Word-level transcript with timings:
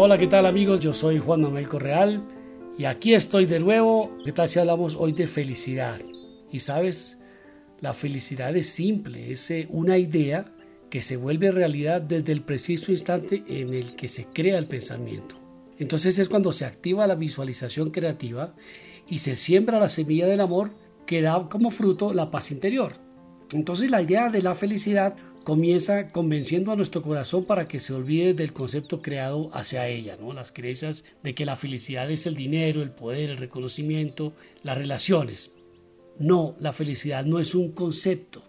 Hola, 0.00 0.16
¿qué 0.16 0.28
tal 0.28 0.46
amigos? 0.46 0.78
Yo 0.78 0.94
soy 0.94 1.18
Juan 1.18 1.40
Manuel 1.40 1.66
Correal 1.66 2.22
y 2.78 2.84
aquí 2.84 3.14
estoy 3.14 3.46
de 3.46 3.58
nuevo. 3.58 4.16
¿Qué 4.24 4.30
tal 4.30 4.46
si 4.46 4.60
hablamos 4.60 4.94
hoy 4.94 5.10
de 5.10 5.26
felicidad? 5.26 5.98
Y 6.52 6.60
sabes, 6.60 7.18
la 7.80 7.92
felicidad 7.92 8.56
es 8.56 8.68
simple, 8.68 9.32
es 9.32 9.50
eh, 9.50 9.66
una 9.70 9.98
idea 9.98 10.54
que 10.88 11.02
se 11.02 11.16
vuelve 11.16 11.50
realidad 11.50 12.00
desde 12.00 12.30
el 12.30 12.42
preciso 12.42 12.92
instante 12.92 13.42
en 13.48 13.74
el 13.74 13.96
que 13.96 14.06
se 14.06 14.26
crea 14.26 14.58
el 14.58 14.68
pensamiento. 14.68 15.34
Entonces 15.80 16.20
es 16.20 16.28
cuando 16.28 16.52
se 16.52 16.64
activa 16.64 17.08
la 17.08 17.16
visualización 17.16 17.90
creativa 17.90 18.54
y 19.08 19.18
se 19.18 19.34
siembra 19.34 19.80
la 19.80 19.88
semilla 19.88 20.28
del 20.28 20.42
amor 20.42 20.70
que 21.06 21.22
da 21.22 21.48
como 21.48 21.70
fruto 21.70 22.14
la 22.14 22.30
paz 22.30 22.52
interior. 22.52 22.92
Entonces 23.52 23.90
la 23.90 24.00
idea 24.00 24.28
de 24.28 24.42
la 24.42 24.54
felicidad 24.54 25.16
comienza 25.48 26.10
convenciendo 26.10 26.72
a 26.72 26.76
nuestro 26.76 27.00
corazón 27.00 27.46
para 27.46 27.66
que 27.68 27.80
se 27.80 27.94
olvide 27.94 28.34
del 28.34 28.52
concepto 28.52 29.00
creado 29.00 29.48
hacia 29.54 29.88
ella, 29.88 30.18
¿no? 30.20 30.34
las 30.34 30.52
creencias 30.52 31.06
de 31.22 31.34
que 31.34 31.46
la 31.46 31.56
felicidad 31.56 32.10
es 32.10 32.26
el 32.26 32.34
dinero, 32.34 32.82
el 32.82 32.90
poder, 32.90 33.30
el 33.30 33.38
reconocimiento, 33.38 34.34
las 34.62 34.76
relaciones. 34.76 35.52
No, 36.18 36.54
la 36.60 36.74
felicidad 36.74 37.24
no 37.24 37.38
es 37.38 37.54
un 37.54 37.72
concepto. 37.72 38.42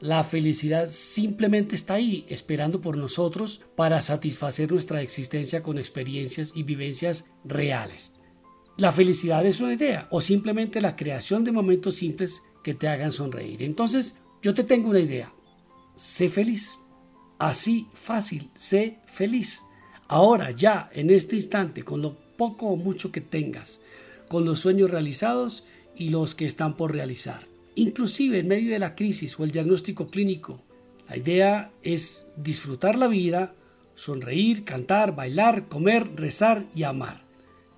La 0.00 0.24
felicidad 0.24 0.88
simplemente 0.88 1.76
está 1.76 1.94
ahí, 1.94 2.24
esperando 2.30 2.80
por 2.80 2.96
nosotros 2.96 3.66
para 3.76 4.00
satisfacer 4.00 4.72
nuestra 4.72 5.02
existencia 5.02 5.62
con 5.62 5.76
experiencias 5.76 6.52
y 6.54 6.62
vivencias 6.62 7.30
reales. 7.44 8.16
La 8.78 8.90
felicidad 8.90 9.44
es 9.44 9.60
una 9.60 9.74
idea 9.74 10.08
o 10.10 10.22
simplemente 10.22 10.80
la 10.80 10.96
creación 10.96 11.44
de 11.44 11.52
momentos 11.52 11.96
simples 11.96 12.42
que 12.64 12.72
te 12.72 12.88
hagan 12.88 13.12
sonreír. 13.12 13.62
Entonces, 13.62 14.16
yo 14.40 14.54
te 14.54 14.64
tengo 14.64 14.88
una 14.88 15.00
idea. 15.00 15.30
Sé 15.94 16.28
feliz. 16.28 16.78
Así 17.38 17.88
fácil, 17.94 18.50
sé 18.54 18.98
feliz. 19.06 19.64
Ahora, 20.08 20.50
ya, 20.50 20.90
en 20.92 21.10
este 21.10 21.36
instante, 21.36 21.82
con 21.82 22.02
lo 22.02 22.16
poco 22.36 22.66
o 22.66 22.76
mucho 22.76 23.10
que 23.12 23.20
tengas, 23.20 23.82
con 24.28 24.44
los 24.44 24.60
sueños 24.60 24.90
realizados 24.90 25.64
y 25.96 26.10
los 26.10 26.34
que 26.34 26.46
están 26.46 26.76
por 26.76 26.92
realizar. 26.92 27.46
Inclusive 27.74 28.38
en 28.38 28.48
medio 28.48 28.70
de 28.72 28.78
la 28.78 28.94
crisis 28.94 29.38
o 29.38 29.44
el 29.44 29.50
diagnóstico 29.50 30.08
clínico, 30.08 30.62
la 31.08 31.16
idea 31.16 31.72
es 31.82 32.26
disfrutar 32.36 32.96
la 32.96 33.08
vida, 33.08 33.54
sonreír, 33.94 34.64
cantar, 34.64 35.14
bailar, 35.14 35.68
comer, 35.68 36.14
rezar 36.14 36.66
y 36.74 36.84
amar. 36.84 37.24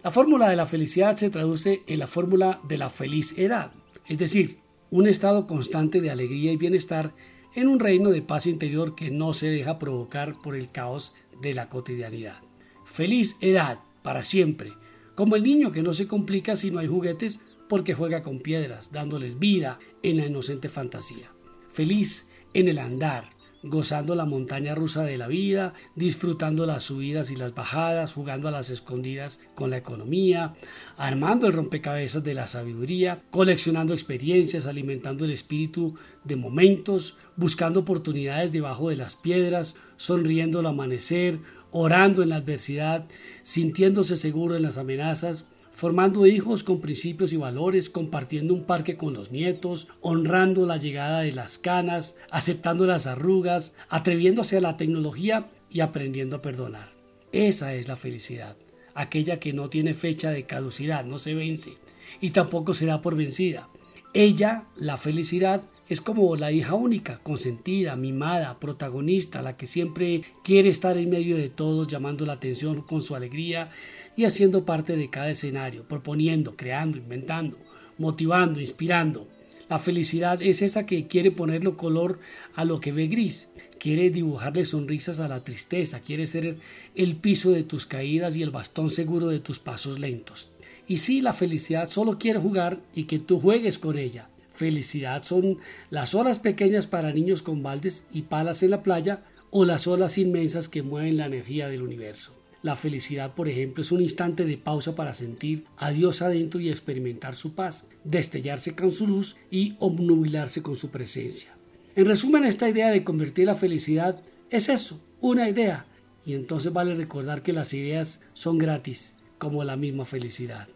La 0.02 0.10
fórmula 0.10 0.48
de 0.48 0.56
la 0.56 0.66
felicidad 0.66 1.16
se 1.16 1.30
traduce 1.30 1.82
en 1.86 1.98
la 1.98 2.06
fórmula 2.06 2.60
de 2.68 2.78
la 2.78 2.90
feliz 2.90 3.38
edad, 3.38 3.72
es 4.06 4.18
decir, 4.18 4.58
un 4.90 5.06
estado 5.06 5.46
constante 5.46 6.00
de 6.00 6.10
alegría 6.10 6.52
y 6.52 6.56
bienestar 6.56 7.14
en 7.54 7.68
un 7.68 7.78
reino 7.80 8.10
de 8.10 8.22
paz 8.22 8.46
interior 8.46 8.94
que 8.94 9.10
no 9.10 9.32
se 9.32 9.50
deja 9.50 9.78
provocar 9.78 10.40
por 10.42 10.56
el 10.56 10.70
caos 10.70 11.14
de 11.40 11.54
la 11.54 11.68
cotidianidad. 11.68 12.42
Feliz 12.84 13.36
edad, 13.40 13.78
para 14.02 14.24
siempre, 14.24 14.72
como 15.14 15.36
el 15.36 15.42
niño 15.42 15.72
que 15.72 15.82
no 15.82 15.92
se 15.92 16.08
complica 16.08 16.56
si 16.56 16.70
no 16.70 16.80
hay 16.80 16.88
juguetes 16.88 17.40
porque 17.68 17.94
juega 17.94 18.22
con 18.22 18.40
piedras, 18.40 18.92
dándoles 18.92 19.38
vida 19.38 19.78
en 20.02 20.18
la 20.18 20.26
inocente 20.26 20.68
fantasía. 20.68 21.32
Feliz 21.72 22.28
en 22.52 22.68
el 22.68 22.78
andar, 22.78 23.30
gozando 23.64 24.14
la 24.14 24.26
montaña 24.26 24.74
rusa 24.74 25.04
de 25.04 25.16
la 25.16 25.26
vida, 25.26 25.72
disfrutando 25.96 26.66
las 26.66 26.84
subidas 26.84 27.30
y 27.30 27.36
las 27.36 27.54
bajadas, 27.54 28.12
jugando 28.12 28.48
a 28.48 28.50
las 28.50 28.70
escondidas 28.70 29.40
con 29.54 29.70
la 29.70 29.78
economía, 29.78 30.54
armando 30.96 31.46
el 31.46 31.54
rompecabezas 31.54 32.22
de 32.22 32.34
la 32.34 32.46
sabiduría, 32.46 33.22
coleccionando 33.30 33.94
experiencias, 33.94 34.66
alimentando 34.66 35.24
el 35.24 35.30
espíritu 35.30 35.94
de 36.24 36.36
momentos, 36.36 37.16
buscando 37.36 37.80
oportunidades 37.80 38.52
debajo 38.52 38.90
de 38.90 38.96
las 38.96 39.16
piedras, 39.16 39.76
sonriendo 39.96 40.60
al 40.60 40.66
amanecer, 40.66 41.40
orando 41.70 42.22
en 42.22 42.28
la 42.28 42.36
adversidad, 42.36 43.06
sintiéndose 43.42 44.16
seguro 44.16 44.56
en 44.56 44.62
las 44.62 44.78
amenazas, 44.78 45.46
formando 45.74 46.24
hijos 46.24 46.62
con 46.62 46.80
principios 46.80 47.32
y 47.32 47.36
valores, 47.36 47.90
compartiendo 47.90 48.54
un 48.54 48.62
parque 48.64 48.96
con 48.96 49.12
los 49.12 49.32
nietos, 49.32 49.88
honrando 50.00 50.66
la 50.66 50.76
llegada 50.76 51.20
de 51.20 51.32
las 51.32 51.58
canas, 51.58 52.16
aceptando 52.30 52.86
las 52.86 53.08
arrugas, 53.08 53.74
atreviéndose 53.88 54.56
a 54.56 54.60
la 54.60 54.76
tecnología 54.76 55.50
y 55.68 55.80
aprendiendo 55.80 56.36
a 56.36 56.42
perdonar. 56.42 56.88
Esa 57.32 57.74
es 57.74 57.88
la 57.88 57.96
felicidad, 57.96 58.56
aquella 58.94 59.40
que 59.40 59.52
no 59.52 59.68
tiene 59.68 59.94
fecha 59.94 60.30
de 60.30 60.46
caducidad, 60.46 61.04
no 61.04 61.18
se 61.18 61.34
vence 61.34 61.72
y 62.20 62.30
tampoco 62.30 62.72
se 62.72 62.86
da 62.86 63.02
por 63.02 63.16
vencida. 63.16 63.68
Ella, 64.12 64.68
la 64.76 64.96
felicidad, 64.96 65.62
es 65.88 66.00
como 66.00 66.34
la 66.36 66.50
hija 66.50 66.74
única, 66.74 67.20
consentida, 67.22 67.94
mimada, 67.94 68.58
protagonista, 68.58 69.42
la 69.42 69.56
que 69.56 69.66
siempre 69.66 70.22
quiere 70.42 70.70
estar 70.70 70.96
en 70.96 71.10
medio 71.10 71.36
de 71.36 71.50
todos, 71.50 71.88
llamando 71.88 72.24
la 72.24 72.34
atención 72.34 72.80
con 72.80 73.02
su 73.02 73.14
alegría 73.14 73.70
y 74.16 74.24
haciendo 74.24 74.64
parte 74.64 74.96
de 74.96 75.10
cada 75.10 75.30
escenario, 75.30 75.86
proponiendo, 75.86 76.56
creando, 76.56 76.96
inventando, 76.96 77.58
motivando, 77.98 78.60
inspirando. 78.60 79.28
La 79.68 79.78
felicidad 79.78 80.40
es 80.40 80.62
esa 80.62 80.86
que 80.86 81.06
quiere 81.06 81.30
ponerle 81.30 81.74
color 81.74 82.18
a 82.54 82.64
lo 82.64 82.80
que 82.80 82.92
ve 82.92 83.06
gris, 83.06 83.48
quiere 83.78 84.08
dibujarle 84.08 84.64
sonrisas 84.64 85.20
a 85.20 85.28
la 85.28 85.44
tristeza, 85.44 86.00
quiere 86.00 86.26
ser 86.26 86.56
el 86.94 87.16
piso 87.16 87.50
de 87.50 87.62
tus 87.62 87.84
caídas 87.84 88.36
y 88.36 88.42
el 88.42 88.50
bastón 88.50 88.88
seguro 88.88 89.28
de 89.28 89.40
tus 89.40 89.58
pasos 89.58 89.98
lentos. 89.98 90.50
Y 90.86 90.98
sí, 90.98 91.20
la 91.20 91.32
felicidad 91.32 91.88
solo 91.90 92.18
quiere 92.18 92.38
jugar 92.38 92.78
y 92.94 93.04
que 93.04 93.18
tú 93.18 93.38
juegues 93.38 93.78
con 93.78 93.98
ella. 93.98 94.28
Felicidad 94.54 95.24
son 95.24 95.58
las 95.90 96.14
olas 96.14 96.38
pequeñas 96.38 96.86
para 96.86 97.12
niños 97.12 97.42
con 97.42 97.62
baldes 97.62 98.06
y 98.12 98.22
palas 98.22 98.62
en 98.62 98.70
la 98.70 98.82
playa 98.82 99.22
o 99.50 99.64
las 99.64 99.86
olas 99.88 100.16
inmensas 100.16 100.68
que 100.68 100.82
mueven 100.82 101.16
la 101.16 101.26
energía 101.26 101.68
del 101.68 101.82
universo. 101.82 102.34
La 102.62 102.76
felicidad, 102.76 103.34
por 103.34 103.48
ejemplo, 103.48 103.82
es 103.82 103.92
un 103.92 104.00
instante 104.00 104.44
de 104.44 104.56
pausa 104.56 104.94
para 104.94 105.12
sentir 105.12 105.64
a 105.76 105.90
Dios 105.90 106.22
adentro 106.22 106.60
y 106.60 106.70
experimentar 106.70 107.34
su 107.34 107.54
paz, 107.54 107.88
destellarse 108.04 108.74
con 108.74 108.90
su 108.90 109.06
luz 109.06 109.36
y 109.50 109.76
obnubilarse 109.80 110.62
con 110.62 110.76
su 110.76 110.88
presencia. 110.88 111.56
En 111.96 112.06
resumen, 112.06 112.44
esta 112.44 112.68
idea 112.68 112.90
de 112.90 113.04
convertir 113.04 113.46
la 113.46 113.54
felicidad 113.54 114.20
es 114.50 114.68
eso, 114.68 115.00
una 115.20 115.48
idea. 115.48 115.86
Y 116.24 116.34
entonces 116.34 116.72
vale 116.72 116.94
recordar 116.94 117.42
que 117.42 117.52
las 117.52 117.74
ideas 117.74 118.22
son 118.32 118.56
gratis, 118.56 119.16
como 119.38 119.62
la 119.62 119.76
misma 119.76 120.04
felicidad. 120.04 120.68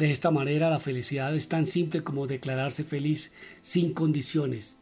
De 0.00 0.10
esta 0.10 0.30
manera, 0.30 0.70
la 0.70 0.78
felicidad 0.78 1.36
es 1.36 1.48
tan 1.48 1.66
simple 1.66 2.02
como 2.02 2.26
declararse 2.26 2.84
feliz 2.84 3.32
sin 3.60 3.92
condiciones, 3.92 4.78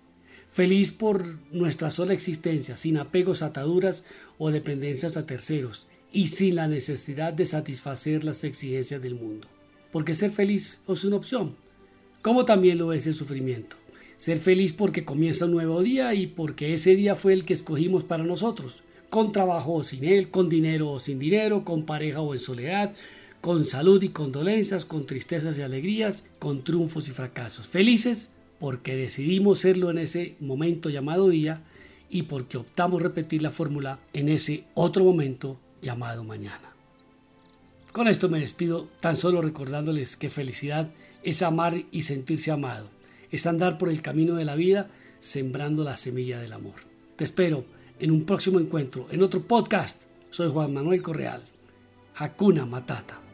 feliz 0.48 0.92
por 0.92 1.40
nuestra 1.50 1.90
sola 1.90 2.12
existencia, 2.12 2.76
sin 2.76 2.98
apegos, 2.98 3.42
ataduras 3.42 4.04
o 4.38 4.52
dependencias 4.52 5.16
a 5.16 5.26
terceros, 5.26 5.88
y 6.12 6.28
sin 6.28 6.54
la 6.54 6.68
necesidad 6.68 7.32
de 7.32 7.46
satisfacer 7.46 8.22
las 8.22 8.44
exigencias 8.44 9.02
del 9.02 9.16
mundo. 9.16 9.48
Porque 9.90 10.14
ser 10.14 10.30
feliz 10.30 10.82
es 10.86 11.02
una 11.02 11.16
opción, 11.16 11.56
como 12.22 12.44
también 12.44 12.78
lo 12.78 12.92
es 12.92 13.08
el 13.08 13.14
sufrimiento. 13.14 13.76
Ser 14.18 14.38
feliz 14.38 14.72
porque 14.72 15.04
comienza 15.04 15.46
un 15.46 15.50
nuevo 15.50 15.82
día 15.82 16.14
y 16.14 16.28
porque 16.28 16.74
ese 16.74 16.94
día 16.94 17.16
fue 17.16 17.32
el 17.32 17.44
que 17.44 17.54
escogimos 17.54 18.04
para 18.04 18.22
nosotros, 18.22 18.84
con 19.10 19.32
trabajo 19.32 19.72
o 19.72 19.82
sin 19.82 20.04
él, 20.04 20.30
con 20.30 20.48
dinero 20.48 20.92
o 20.92 21.00
sin 21.00 21.18
dinero, 21.18 21.64
con 21.64 21.86
pareja 21.86 22.20
o 22.20 22.34
en 22.34 22.40
soledad, 22.40 22.94
con 23.40 23.64
salud 23.64 24.02
y 24.02 24.08
condolencias, 24.08 24.84
con 24.84 25.06
tristezas 25.06 25.58
y 25.58 25.62
alegrías, 25.62 26.24
con 26.38 26.64
triunfos 26.64 27.08
y 27.08 27.12
fracasos. 27.12 27.66
Felices 27.66 28.32
porque 28.58 28.96
decidimos 28.96 29.60
serlo 29.60 29.90
en 29.90 29.98
ese 29.98 30.36
momento 30.40 30.90
llamado 30.90 31.28
día 31.28 31.62
y 32.10 32.22
porque 32.22 32.56
optamos 32.56 33.02
repetir 33.02 33.42
la 33.42 33.50
fórmula 33.50 34.00
en 34.12 34.28
ese 34.28 34.64
otro 34.74 35.04
momento 35.04 35.58
llamado 35.82 36.24
mañana. 36.24 36.72
Con 37.92 38.08
esto 38.08 38.28
me 38.28 38.40
despido 38.40 38.88
tan 39.00 39.16
solo 39.16 39.42
recordándoles 39.42 40.16
que 40.16 40.28
felicidad 40.28 40.90
es 41.22 41.42
amar 41.42 41.74
y 41.90 42.02
sentirse 42.02 42.50
amado, 42.50 42.88
es 43.30 43.46
andar 43.46 43.78
por 43.78 43.88
el 43.88 44.02
camino 44.02 44.34
de 44.34 44.44
la 44.44 44.54
vida 44.54 44.90
sembrando 45.20 45.84
la 45.84 45.96
semilla 45.96 46.40
del 46.40 46.52
amor. 46.52 46.74
Te 47.16 47.24
espero 47.24 47.64
en 47.98 48.10
un 48.10 48.24
próximo 48.24 48.60
encuentro, 48.60 49.06
en 49.10 49.22
otro 49.22 49.42
podcast. 49.42 50.04
Soy 50.30 50.50
Juan 50.50 50.72
Manuel 50.72 51.02
Correal. 51.02 51.42
Hakuna 52.14 52.66
Matata. 52.66 53.27